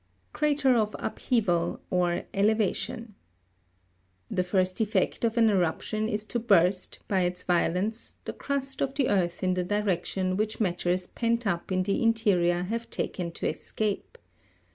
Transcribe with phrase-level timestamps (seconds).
[0.33, 0.33] 14.
[0.33, 3.13] Crater of upheaval, or elevation.
[4.31, 8.95] The first effect of an eruption is to burst, by its violence, the crust of
[8.95, 13.47] the earth in the direction which matters pent up in the interior have taken to
[13.47, 14.17] escape.